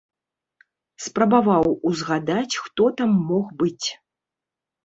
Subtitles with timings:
[1.07, 3.87] Спрабаваў узгадаць, хто там мог быць.